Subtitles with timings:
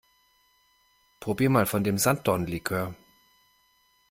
[1.19, 2.95] Probier mal von dem Sanddornlikör!